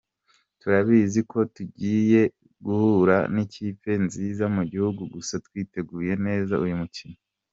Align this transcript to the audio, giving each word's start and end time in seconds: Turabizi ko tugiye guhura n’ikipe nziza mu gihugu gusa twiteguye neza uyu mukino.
Turabizi 0.59 1.19
ko 1.31 1.39
tugiye 1.55 2.21
guhura 2.65 3.17
n’ikipe 3.33 3.91
nziza 4.05 4.45
mu 4.55 4.63
gihugu 4.71 5.01
gusa 5.13 5.33
twiteguye 5.45 6.11
neza 6.25 6.53
uyu 6.65 6.75
mukino. 6.83 7.17